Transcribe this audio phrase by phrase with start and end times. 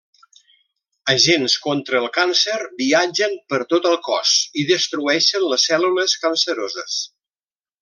[1.11, 6.99] Agents contra el càncer viatgen per tot el cos i destrueixen les cèl·lules canceroses.